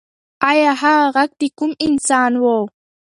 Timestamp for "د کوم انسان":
1.41-2.31